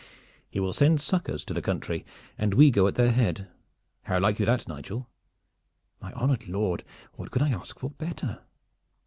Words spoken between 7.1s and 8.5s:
what could I ask for better?"